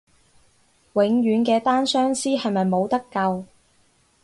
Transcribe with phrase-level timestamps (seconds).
[0.93, 3.45] 永遠嘅單相思係咪冇得救？